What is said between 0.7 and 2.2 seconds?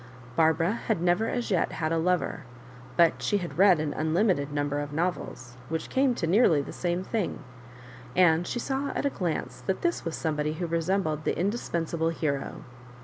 had never as yet had a